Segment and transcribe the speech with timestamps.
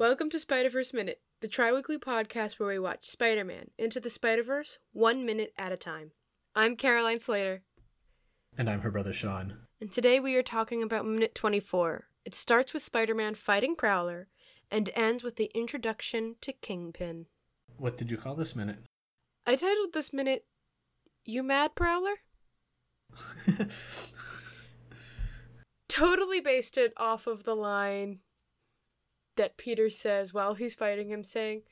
[0.00, 4.00] Welcome to Spider Verse Minute, the tri weekly podcast where we watch Spider Man Into
[4.00, 6.12] the Spider Verse one minute at a time.
[6.54, 7.64] I'm Caroline Slater,
[8.56, 9.58] And I'm her brother Sean.
[9.78, 12.06] and today we are talking about Minute 24.
[12.24, 14.28] It starts with Spider Man fighting Prowler
[14.70, 17.26] and ends with the introduction to Kingpin.
[17.76, 18.78] What did you call this minute?
[19.46, 20.46] I titled this minute,
[21.26, 22.20] You Mad Prowler?
[25.90, 28.20] Totally based it off of the line
[29.40, 31.62] that Peter says while he's fighting him, saying,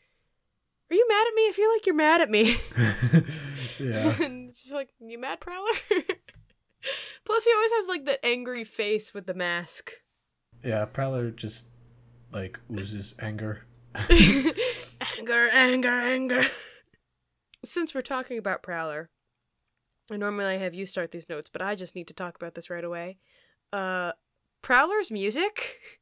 [0.91, 1.49] Are you mad at me?
[1.49, 2.57] I feel like you're mad at me.
[3.79, 4.17] yeah.
[4.25, 5.71] and she's like, You mad, Prowler?
[7.27, 9.93] Plus, he always has like that angry face with the mask.
[10.65, 11.67] Yeah, Prowler just
[12.33, 13.67] like oozes anger.
[13.95, 16.47] anger, anger, anger.
[17.65, 19.11] Since we're talking about Prowler,
[20.11, 22.55] and normally I have you start these notes, but I just need to talk about
[22.55, 23.19] this right away.
[23.75, 24.13] Uh,
[24.63, 25.98] Prowler's music,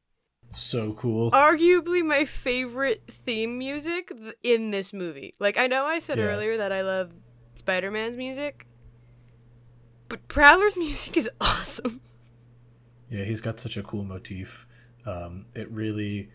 [0.53, 1.29] So cool.
[1.31, 5.35] arguably my favorite theme music th- in this movie.
[5.39, 6.25] Like, I know I said Yeah.
[6.25, 7.11] earlier that I love
[7.55, 8.65] Spider Man's music,
[10.09, 12.01] but Prowler's music is awesome.
[13.09, 14.67] Yeah, he's got such a cool motif.
[15.05, 16.29] Um, it really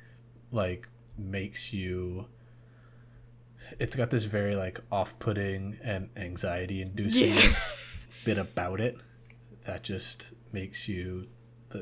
[0.50, 0.88] like
[1.18, 2.26] makes you
[3.78, 7.56] it's got this very like off-putting and anxiety inducing Yeah.
[8.24, 8.96] bit about it
[9.66, 11.26] that just makes you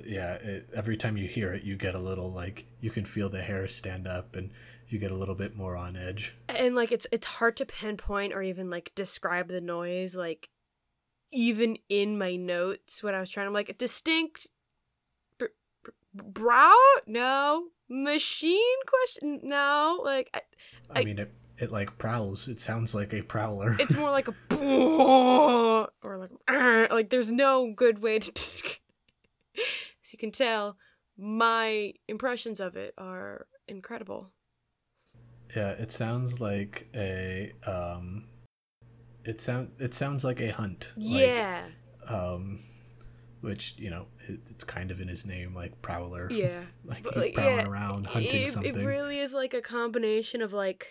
[0.06, 3.28] yeah it, every time you hear it you get a little like you can feel
[3.28, 4.50] the hair stand up and
[4.88, 6.34] you get a little bit more on edge.
[6.48, 10.48] And like it's it's hard to pinpoint or even like describe the noise like
[11.32, 13.47] even in my notes when i was trying.
[13.47, 14.48] To like a distinct
[15.38, 15.47] br-
[15.84, 16.77] br- brow?
[17.06, 17.69] No.
[17.88, 19.41] Machine question?
[19.44, 20.00] No.
[20.04, 20.41] Like I,
[20.91, 22.48] i, I- mean it it like prowls.
[22.48, 23.77] It sounds like a prowler.
[23.78, 24.34] It's more like a
[26.02, 26.30] or like
[26.91, 28.78] like there's no good way to describe
[30.05, 30.77] as you can tell
[31.16, 34.33] my impressions of it are incredible
[35.55, 38.25] Yeah, it sounds like a um
[39.25, 40.93] it sound it sounds like a hunt.
[40.97, 41.62] like, yeah
[42.09, 42.60] um
[43.41, 46.28] which, you know, it, it's kind of in his name like prowler.
[46.31, 48.75] yeah like But, he's like, prowling yeah, around hunting it, something.
[48.75, 50.89] It really is like a combination of like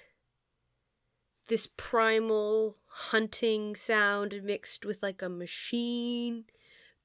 [1.47, 6.45] this primal hunting sound mixed with like a machine,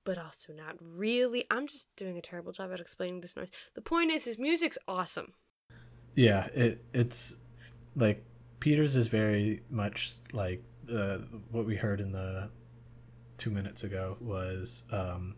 [0.04, 1.44] but also not really.
[1.50, 3.50] I'm just doing a terrible job at explaining this noise.
[3.74, 5.34] The point is, his music's awesome.
[6.14, 7.36] Yeah, it it's
[7.96, 8.24] like
[8.60, 10.62] Peters is very much like
[10.92, 11.18] uh,
[11.50, 12.48] what we heard in the
[13.38, 15.34] 2 minutes ago was um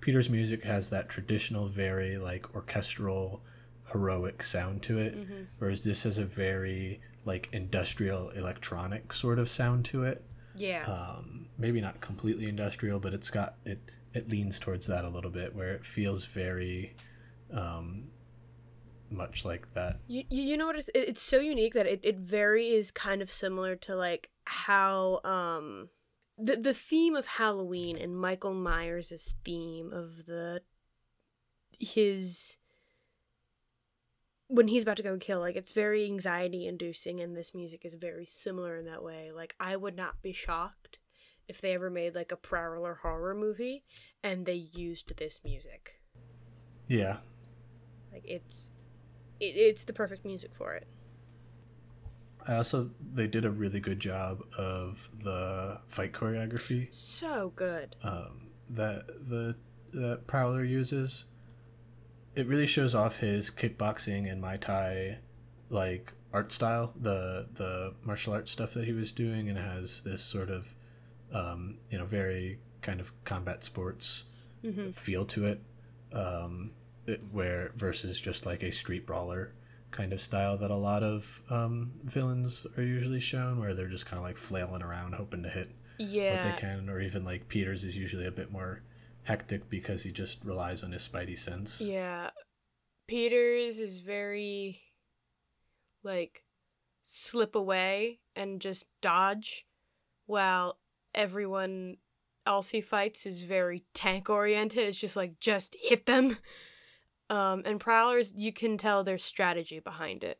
[0.00, 3.42] Peter's music has that traditional very like orchestral
[3.90, 5.16] heroic sound to it.
[5.16, 5.46] Mhm.
[5.58, 10.22] whereas this has a very like industrial electronic sort of sound to it
[10.60, 10.84] Yeah.
[10.84, 13.78] um, maybe not completely industrial but it's got it
[14.14, 16.94] it leans towards that a little bit where it feels very
[17.52, 18.08] um,
[19.10, 20.76] much like that You, you know what?
[20.76, 25.20] It's, it's so unique that it, it very is kind of similar to like how
[25.24, 25.88] um
[26.38, 30.62] the the theme of Halloween and Michael Myers' theme of the
[31.78, 32.56] his
[34.50, 37.84] when he's about to go and kill like it's very anxiety inducing and this music
[37.84, 39.30] is very similar in that way.
[39.34, 40.98] Like i would not be shocked
[41.48, 43.84] if they ever made like a prowler horror movie
[44.22, 46.00] and they used this music.
[46.88, 47.18] Yeah.
[48.12, 48.70] Like it's
[49.38, 50.88] it, it's the perfect music for it.
[52.46, 56.92] I also they did a really good job of the fight choreography.
[56.92, 57.94] So good.
[58.02, 59.56] Um, that the
[59.92, 61.26] that Prowler uses,
[62.34, 65.18] it really shows off his kickboxing and Muay Thai
[65.68, 70.22] like art style, the the martial arts stuff that he was doing, and has this
[70.22, 70.74] sort of
[71.32, 74.24] um, you know very kind of combat sports
[74.62, 75.60] hmm feel to it,
[76.12, 76.70] um,
[77.06, 79.52] it, where versus just like a street brawler
[79.90, 84.06] kind of style that a lot of um, villains are usually shown, where they're just
[84.06, 85.70] kind of like flailing around hoping to hit
[86.34, 88.82] what they can, or even like Peters is usually a bit more
[89.24, 91.80] hectic because he just relies on his spidey sense.
[91.80, 92.30] Yeah.
[93.06, 94.80] Peters is very
[96.02, 96.44] like
[97.04, 99.66] slip away and just dodge
[100.26, 100.78] while
[101.14, 101.96] everyone
[102.46, 104.86] else he fights is very tank oriented.
[104.88, 106.38] It's just like just hit them.
[107.28, 110.38] Um and Prowlers you can tell there's strategy behind it.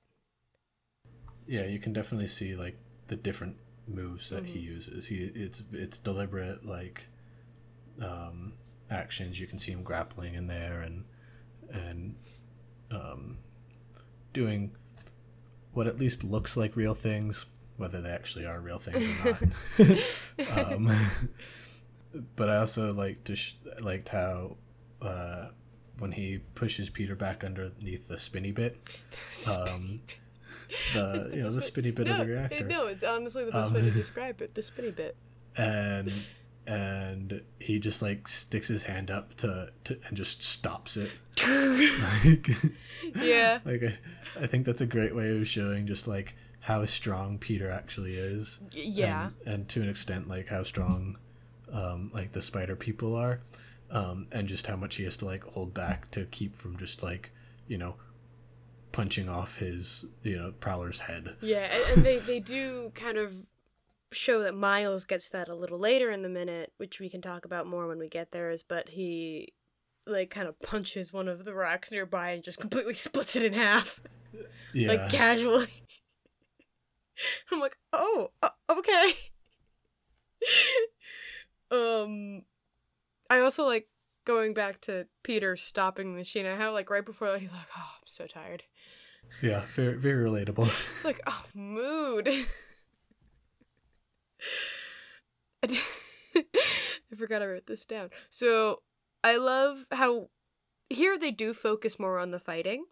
[1.46, 2.78] Yeah, you can definitely see like
[3.08, 3.56] the different
[3.86, 4.62] moves that he Mhm.
[4.62, 5.06] uses.
[5.08, 7.06] He it's it's deliberate like
[8.00, 8.54] um,
[8.90, 9.40] actions.
[9.40, 11.04] You can see him grappling in there and
[11.72, 12.16] and
[12.90, 13.38] um,
[14.32, 14.72] doing
[15.72, 17.46] what at least looks like real things,
[17.76, 19.38] whether they actually are real things or
[20.48, 20.68] not.
[20.72, 20.90] um,
[22.36, 24.56] but I also like to sh- liked how
[25.00, 25.48] uh,
[25.98, 28.78] when he pushes Peter back underneath the spinny bit.
[29.48, 30.00] Um,
[30.94, 32.64] the you know the spinny bit no, of the reactor.
[32.64, 34.54] No, it's honestly the best Um, way to describe it.
[34.54, 35.16] The spinny bit.
[35.56, 36.12] and
[36.66, 41.10] and he just like sticks his hand up to, to and just stops it
[41.46, 42.50] like
[43.16, 43.58] Yeah.
[43.64, 43.98] like I,
[44.42, 48.60] I think that's a great way of showing just like how strong peter actually is
[48.72, 49.30] Yeah.
[49.46, 51.16] and, and to an extent like how strong
[51.72, 53.40] um like the spider people are
[53.90, 57.02] um and just how much he has to like hold back to keep from just
[57.02, 57.32] like
[57.66, 57.94] you know
[58.92, 63.32] punching off his you know prowler's head Yeah, and, and they, they do kind of
[64.12, 67.44] show that Miles gets that a little later in the minute, which we can talk
[67.44, 69.52] about more when we get there, is but he
[70.06, 73.52] like kind of punches one of the rocks nearby and just completely splits it in
[73.52, 74.00] half.
[74.74, 75.68] yeah Like casually.
[77.52, 79.12] I'm like, oh, uh, okay.
[81.70, 82.42] um
[83.28, 83.88] I also like
[84.24, 86.46] going back to Peter stopping the machine.
[86.46, 88.64] I have like right before that he's like, oh, I'm so tired.
[89.42, 92.28] yeah very very relatable It's like, oh, mood.
[95.64, 98.10] I forgot I wrote this down.
[98.30, 98.82] So
[99.22, 100.28] I love how
[100.88, 102.86] here they do focus more on the fighting.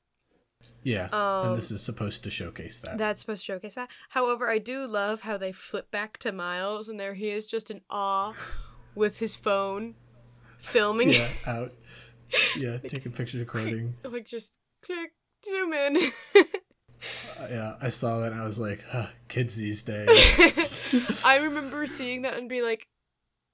[0.83, 2.99] Yeah, Um, and this is supposed to showcase that.
[2.99, 3.91] That's supposed to showcase that.
[4.11, 7.71] However, I do love how they flip back to Miles and there he is just
[7.71, 8.33] in awe
[8.95, 9.95] with his phone
[10.59, 11.75] filming yeah, out.
[12.57, 13.95] Yeah, taking pictures, recording.
[14.05, 14.53] like just
[14.83, 15.13] click
[15.49, 16.13] zoom in.
[17.51, 20.09] Yeah, I saw that and I was like, huh, kids these days.
[21.25, 22.89] I remember seeing that and be like,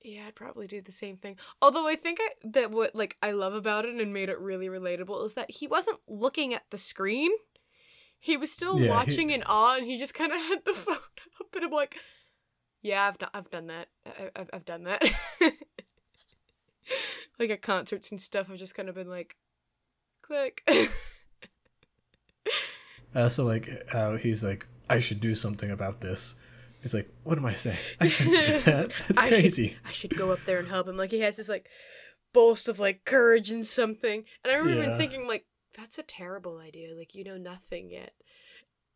[0.02, 1.36] yeah, I'd probably do the same thing.
[1.62, 4.68] Although I think I, that what like I love about it and made it really
[4.68, 7.30] relatable is that he wasn't looking at the screen.
[8.18, 10.72] He was still Yeah, he- watching in awe, and he just kind of had the
[10.74, 10.94] phone
[11.40, 11.96] up, and I'm like,
[12.82, 13.88] yeah, I've done, I've done that.
[14.06, 15.02] I, I've, I've done that.
[17.38, 19.36] like at concerts and stuff, I've just kind of been like,
[20.22, 20.62] click.
[23.14, 26.34] I also like how he's like, I should do something about this.
[26.82, 27.78] He's like, what am I saying?
[28.00, 28.92] I shouldn't do that.
[29.08, 29.68] That's I crazy.
[29.68, 30.96] Should, I should go up there and help him.
[30.96, 31.68] Like he has this like
[32.32, 34.24] boast of like courage and something.
[34.42, 34.96] And I remember Yeah.
[34.98, 35.46] thinking like,
[35.76, 36.94] that's a terrible idea.
[36.94, 38.12] Like you know nothing yet.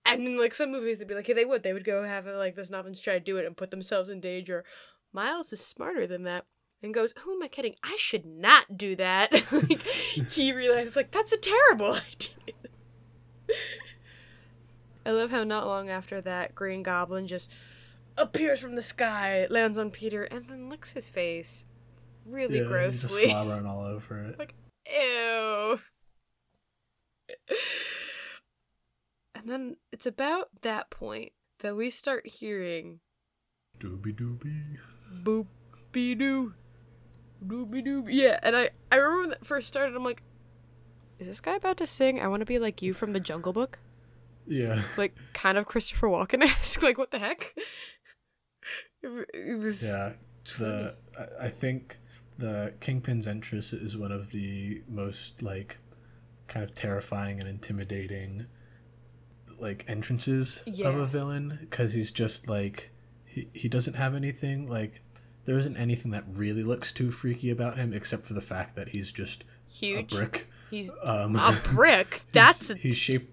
[0.04, 1.62] And in like some movies they'd be like, yeah, they would.
[1.62, 4.20] They would go have like this novice try to do it and put themselves in
[4.20, 4.64] danger.
[5.12, 6.44] Miles is smarter than that.
[6.82, 7.74] And goes, who am I kidding?
[7.82, 9.32] I should not do that.
[9.52, 9.80] like,
[10.30, 12.54] he realizes, like, that's a terrible idea.
[15.08, 17.50] I love how not long after that, Green Goblin just
[18.18, 21.64] appears from the sky, lands on Peter, and then licks his face
[22.26, 23.30] really yeah, he's just grossly.
[23.30, 24.38] slobbering all over it.
[24.38, 24.54] like,
[24.86, 25.80] ew.
[29.34, 33.00] And then it's about that point that we start hearing
[33.80, 34.76] Doobie doobie.
[35.22, 36.52] boopy doo,
[37.42, 38.04] doobie doo.
[38.08, 39.96] Yeah, and I I remember when that first started.
[39.96, 40.22] I'm like,
[41.18, 42.20] is this guy about to sing?
[42.20, 43.78] I want to be like you from the Jungle Book,
[44.48, 44.82] Yeah.
[44.96, 46.82] like kind of Christopher Walken esque.
[46.82, 47.54] like what the heck?
[49.02, 50.12] It, it was Yeah.
[50.58, 51.98] The I, I think
[52.38, 55.78] the Kingpin's entrance is one of the most like
[56.46, 58.46] kind of terrifying and intimidating
[59.58, 62.90] like entrances of a villain because he's just like
[63.24, 65.02] he, he doesn't have anything like
[65.44, 68.90] there isn't anything that really looks too freaky about him except for the fact that
[68.90, 70.12] he's just huge.
[70.12, 72.22] a brick He's um a brick.
[72.32, 73.32] That's he's, he's shaped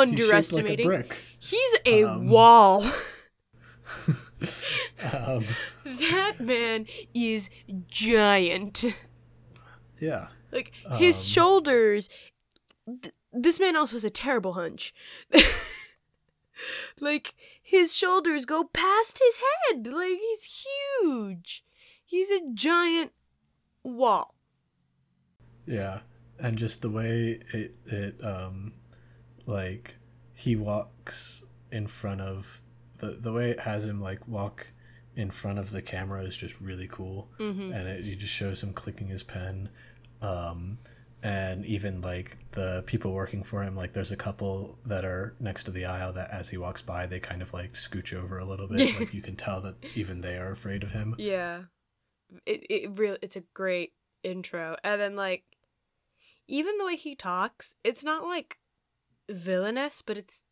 [0.00, 0.88] underestimating.
[0.88, 2.82] like a brick He's a Um, wall.
[5.12, 5.44] um,
[5.84, 7.48] that man is
[7.88, 8.84] giant.
[10.00, 12.08] yeah Like his Um, shoulders.
[13.02, 14.94] Th- this man also has a terrible hunch.
[17.00, 19.86] like his shoulders go past his head.
[19.86, 20.64] Like he's
[21.02, 21.64] huge.
[22.04, 23.12] He's a giant
[23.82, 24.34] wall.
[25.66, 26.00] Yeah,
[26.38, 28.72] and just the way it it um
[29.46, 29.96] like
[30.34, 32.62] he walks in front of
[32.98, 34.66] the the way it has him like walk
[35.14, 37.72] in front of the camera is just really cool, Mm-hmm.
[37.72, 39.70] and it, it just shows him clicking his pen,
[40.20, 40.76] um,
[41.22, 45.64] and even like the people working for him, like there's a couple that are next
[45.64, 48.44] to the aisle that as he walks by, they kind of like scooch over a
[48.44, 51.14] little bit, like you can tell that even they are afraid of him.
[51.18, 51.62] Yeah.
[52.44, 54.76] It it really it's a great intro.
[54.84, 55.44] And then like
[56.46, 58.58] even the way he talks, it's not like
[59.28, 60.42] villainous, but it's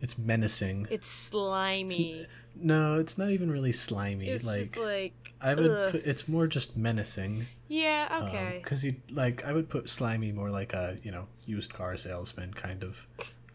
[0.00, 0.86] It's menacing.
[0.90, 2.26] it's slimy.
[2.56, 4.28] No, it's not even really slimy.
[4.28, 5.90] It's, like, like I would ugh.
[5.92, 7.46] put it's more just menacing.
[7.68, 8.60] Yeah, okay.
[8.62, 12.52] Because he like I would put slimy more like a you know used car salesman
[12.54, 13.06] kind of,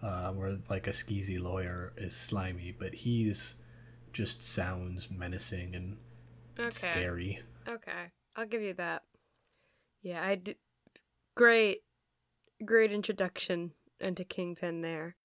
[0.01, 3.55] uh, where like a skeezy lawyer is slimy, but he's
[4.13, 5.97] just sounds menacing and
[6.59, 6.69] okay.
[6.69, 7.39] scary.
[7.67, 8.11] Okay.
[8.35, 9.03] I'll give you that.
[10.01, 10.57] Yeah, I did
[11.35, 11.81] Great,
[12.63, 13.71] great introduction
[14.05, 15.15] into Kingpin there.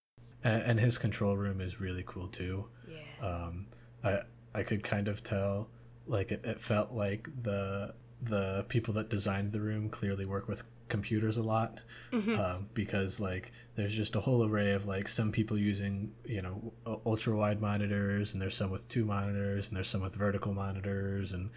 [0.42, 2.66] And, and his control room is really cool too.
[2.88, 3.26] Yeah.
[3.26, 3.66] Um,
[4.02, 4.20] I
[4.54, 5.68] I could kind of tell,
[6.06, 10.62] like it, it felt like the the people that designed the room clearly work with
[10.88, 11.80] computers a lot
[12.12, 12.36] Mhm.
[12.36, 16.72] um, because like there's just a whole array of like some people using you know
[17.06, 21.32] ultra wide monitors and there's some with two monitors and there's some with vertical monitors
[21.32, 21.48] and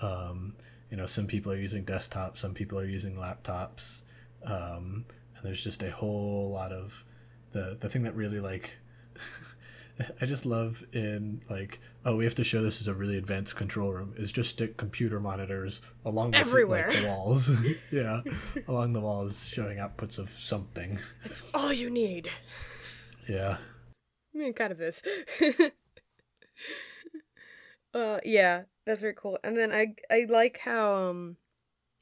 [0.00, 0.54] um,
[0.90, 4.02] you know some people are using desktops some people are using laptops
[4.44, 5.04] um,
[5.38, 7.04] and there's just a whole lot of
[7.52, 8.76] the the thing that really like
[10.20, 13.56] I just love in like oh we have to show this is a really advanced
[13.56, 16.88] control room is just stick computer monitors along the, Everywhere.
[16.90, 17.50] like, the walls
[17.90, 18.22] yeah
[18.68, 22.30] along the walls showing outputs of something That's all you need.
[23.28, 23.58] yeah
[24.34, 25.02] I mean, kind of is.
[27.94, 29.38] uh, yeah, that's very cool.
[29.42, 31.36] And then I I like how um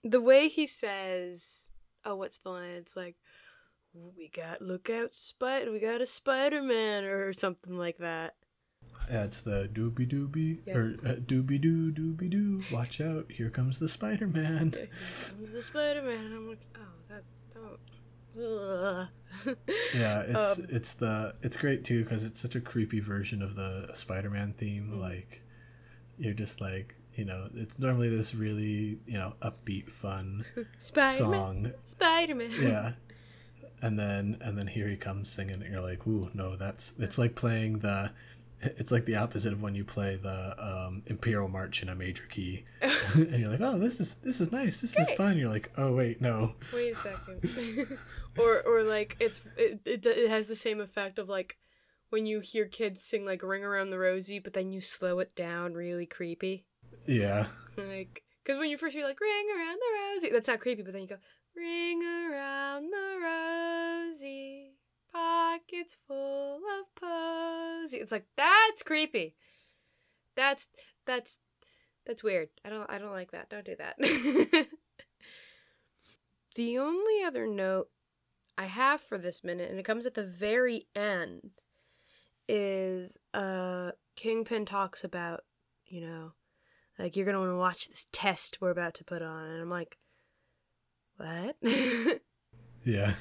[0.04, 1.66] the way he says,
[2.04, 2.70] oh, what's the line?
[2.70, 3.16] It's like,
[4.16, 8.34] we got look out, spider, we got a Spider Man or something like that.
[9.10, 10.76] yeah it's the doobie doobie Yeah.
[10.76, 15.62] or uh, doobie doo doobie doo watch out here comes the spider-man Here comes the
[15.62, 16.32] Spider Man.
[16.34, 17.78] I'm like, oh, that's don't.
[19.94, 23.54] Yeah it's Um, it's the it's great too because it's such a creepy version of
[23.54, 25.00] the spider-man theme Mm.
[25.00, 25.42] like
[26.18, 30.44] you're just like you know it's normally this really you know upbeat fun
[30.78, 32.50] Spider Man, song Spider Man.
[32.60, 32.92] yeah
[33.82, 37.18] and then and then here he comes singing and you're like ooh no that's it's
[37.18, 38.10] like playing the
[38.62, 42.24] it's like the opposite of when you play the um, imperial march in a major
[42.24, 42.64] key.
[43.14, 45.36] And you're like oh this is this is nice this is fun.
[45.38, 46.54] You're like oh wait no.
[46.72, 47.98] Wait a second.
[48.38, 51.58] or or like it's it, it it has the same effect of like
[52.08, 55.34] when you hear kids sing like "Ring Around the Rosie," but then you slow it
[55.34, 56.64] down really creepy.
[57.06, 57.48] yeah.
[57.76, 60.92] Like because when you first hear like "Ring Around the Rosie," that's not creepy, but
[60.92, 61.18] then you go
[61.56, 64.74] "Ring around the Rosie."
[65.12, 67.98] Pockets full of posy.
[67.98, 69.34] It's like that's creepy.
[70.34, 70.68] That's
[71.06, 71.38] that's
[72.04, 72.48] that's weird.
[72.64, 73.48] I don't I don't like that.
[73.48, 73.96] Don't do that.
[76.54, 77.88] the only other note
[78.58, 81.50] I have for this minute, and it comes at the very end,
[82.48, 85.40] is uh Kingpin talks about,
[85.86, 86.32] you know,
[86.98, 89.70] like you're gonna want to watch this test we're about to put on, and I'm
[89.70, 89.98] like,
[91.16, 91.56] what?
[92.84, 93.14] yeah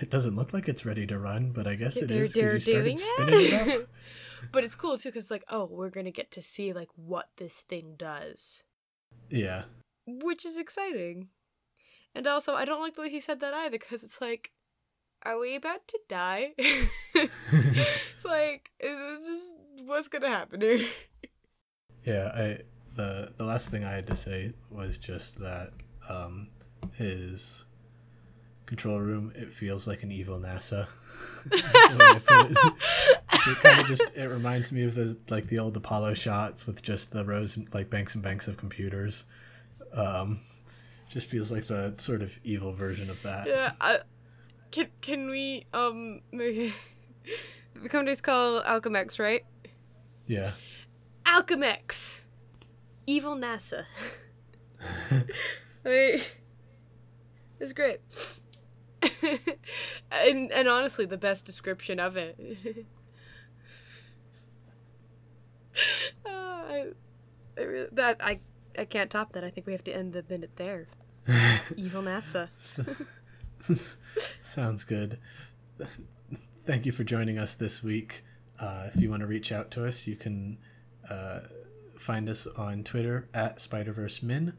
[0.00, 2.64] it doesn't look like it's ready to run but i guess it They're- is because
[2.64, 3.76] they're he started doing spinning it that?
[3.82, 3.88] up
[4.52, 7.60] but it's cool too, because like, oh, we're gonna get to see like what this
[7.60, 8.62] thing does.
[9.28, 9.64] yeah
[10.06, 11.28] which is exciting.
[12.14, 14.50] And also, I don't like the way he said that either, because it's like,
[15.22, 16.54] are we about to die?
[16.58, 20.84] it's like, is this just what's gonna happen here?
[22.04, 22.58] Yeah, I
[22.96, 25.70] the the last thing I had to say was just that
[26.08, 26.48] um
[26.96, 27.64] his
[28.66, 30.86] control room it feels like an evil NASA.
[31.46, 32.56] That's the way I put it.
[33.48, 36.82] it kind of just it reminds me of the like the old Apollo shots with
[36.82, 39.24] just the rows and like banks and banks of computers.
[39.92, 40.40] Um
[41.08, 43.48] just feels like the sort of evil version of that.
[43.48, 43.98] yeah, I,
[44.70, 46.72] can can we um the
[47.88, 49.44] company's called Alchemax, right?
[50.26, 50.52] Yeah.
[51.26, 52.20] Alchemax,
[53.06, 53.84] evil NASA.
[55.84, 56.22] I,
[57.60, 58.00] it's great.
[60.10, 62.36] and and honestly, the best description of it.
[66.26, 66.86] Uh, I,
[67.58, 68.40] I really, that I
[68.78, 69.44] I can't top that.
[69.44, 70.88] I think we have to end the minute there.
[71.76, 72.48] Evil NASA.
[74.40, 75.18] Sounds good.
[76.66, 78.24] Thank you for joining us this week.
[78.58, 80.58] Uh, if you want to reach out to us, you can
[81.08, 81.40] uh,
[81.98, 84.54] find us on Twitter at SpiderVerseMin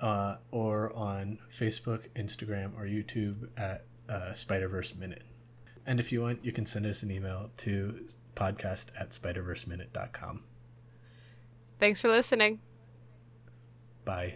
[0.00, 5.22] uh, or on Facebook, Instagram, or YouTube at uh, Spiderverse Minute.
[5.86, 10.42] And if you want, you can send us an email to podcast at spiderverseminute.com.
[11.78, 12.60] Thanks for listening.
[14.04, 14.34] Bye.